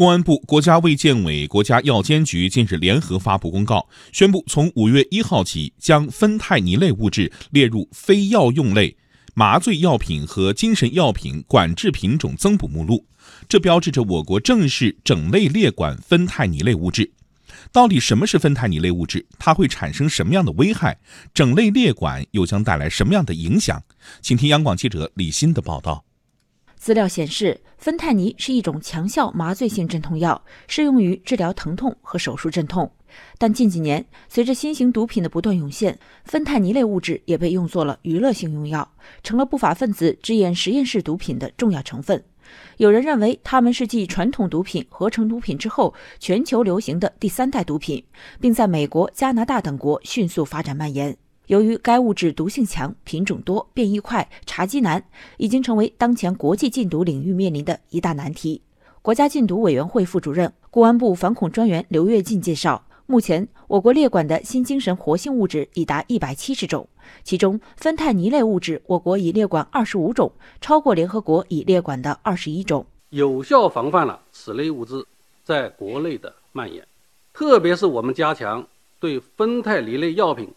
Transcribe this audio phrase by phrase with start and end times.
[0.00, 8.96] 公安部、国家卫健委、国家药监局近日联合发布公告，宣布从五月一号起，将芬太尼类物质列入非药用类
[9.34, 13.04] 麻醉药品和精神药品管制品种增补目录。
[13.46, 17.12] 这标志着我国正式整类列管芬太尼类物质。
[17.70, 19.26] 到底什么是芬太尼类物质？
[19.38, 20.98] 它会产生什么样的危害？
[21.34, 23.82] 整类列管又将带来什么样的影响？
[24.22, 26.06] 请听央广记者李欣的报道。
[26.80, 32.90] 资料显示，芬太尼是一种强效麻醉性镇痛药，适用于治疗疼痛和手术镇痛。
[33.36, 38.90] 但近几年，随着新型毒品的不断涌现，芬太尼类物质也被用作了娱乐性用药，
[39.22, 42.24] 成了不法分子制验实验室毒品的重要成分。
[42.78, 48.02] 有人认为，它们是继传统毒品、合成毒品之后，全球流行的第三代毒品，
[48.40, 51.14] 并在美国、加拿大等国迅速发展蔓延。
[51.50, 55.02] 由于该物质毒性强、品种多、变异快、查缉难，
[55.36, 58.62] 已经成为当前国际禁毒领域面临的一大难题。
[59.02, 66.88] 国家禁毒委员会副主任、公安部反恐专员刘跃进介绍，目前我国列管的新精神活性物质已达一百七十种，
[67.24, 70.30] 其中芬太尼类物质我国已列管二十五种，
[70.60, 75.04] 超过联合国已列管的二十一种，有效防范了此类物质
[75.42, 76.86] 在国内的蔓延。
[77.34, 78.64] 特别是我们加强
[79.00, 80.48] 对芬太尼类药品。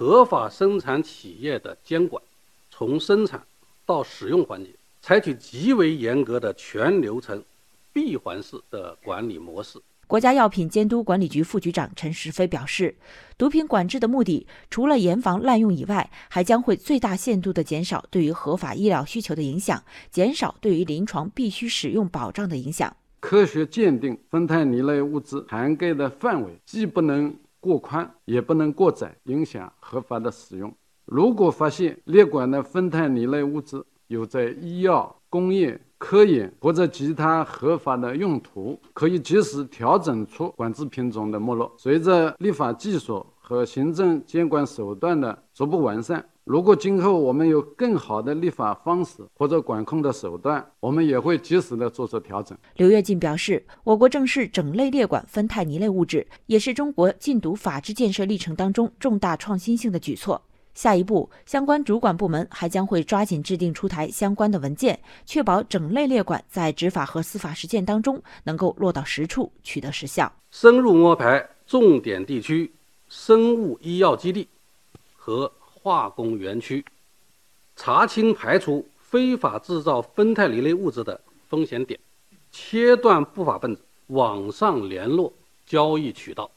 [0.00, 2.22] 合法生产企业的监管，
[2.70, 3.42] 从生产
[3.84, 4.70] 到使用环节，
[5.02, 7.42] 采取极为严格的全流程、
[7.92, 9.80] 闭环式的管理模式。
[10.06, 12.94] 国家药品监督管理局副局长陈石飞表示，
[13.36, 19.82] 毒品管制的目的，除了严防滥用以外，还将会最大限度地减少对于合法医疗需求的影响，
[20.12, 22.96] 减少对于临床必须使用保障的影响。
[23.18, 27.34] 科学鉴定芬太尼类物质涵盖的范围，既不能。
[27.60, 30.72] 过宽也不能过窄，影响合法的使用。
[31.04, 41.70] 如果发现列管的芬太尼类物质有在医药、工业、科研或者其他合法的用途，可以及时调整出管制品种的目录。
[41.76, 46.24] 随着立法技术和行政监管手段的逐步完善。
[46.48, 52.56] 如果今后我们有更好的立法方式或者管控的手段，我们也会及时的做出调整。
[52.76, 60.40] 刘跃进表示，我国正式整类列管芬太尼类物质，也是中国禁毒法治建设历程当中重大创新性的举措。
[60.72, 70.32] 下一步，相关主管部门还将会抓紧制定出台相关的文件，确保整类列管在执法和司法实践当中能够落到实处，取得实效。
[70.50, 72.72] 深入摸排重点地区
[73.06, 74.48] 生物医药基地
[75.14, 75.52] 和。
[75.80, 76.84] 化工园区，
[77.76, 81.98] 查清排除非法制造芬太尼类物质的风险点，
[82.50, 85.32] 切断不法分子网上联络
[85.64, 86.50] 交易渠道，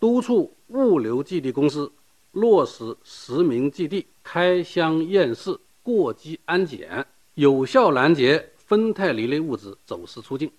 [0.00, 1.90] 督促物流基地公司
[2.32, 10.50] 落实实名基地开箱验视、过机安检，有效拦截芬太尼类物质走私出境。